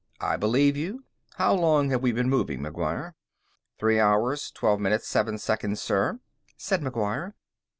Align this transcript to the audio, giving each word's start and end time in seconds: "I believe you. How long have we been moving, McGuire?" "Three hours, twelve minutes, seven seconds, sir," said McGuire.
"I 0.19 0.35
believe 0.35 0.75
you. 0.75 1.03
How 1.35 1.53
long 1.53 1.91
have 1.91 2.01
we 2.01 2.11
been 2.11 2.27
moving, 2.27 2.61
McGuire?" 2.61 3.13
"Three 3.77 3.99
hours, 3.99 4.49
twelve 4.49 4.79
minutes, 4.79 5.07
seven 5.07 5.37
seconds, 5.37 5.79
sir," 5.79 6.19
said 6.57 6.81
McGuire. 6.81 7.33